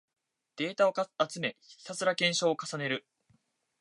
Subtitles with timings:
[0.55, 0.95] データを
[1.29, 3.05] 集め、ひたすら検証を重ねる